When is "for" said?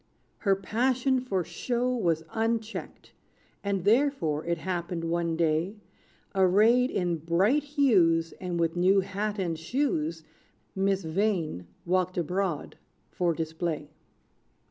1.19-1.43, 13.11-13.35